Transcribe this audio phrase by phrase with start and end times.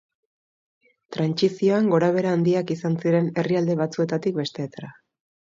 [1.15, 4.93] Trantsizioan gorabehera handiak izan ziren herrialde batzuetatik besteetara.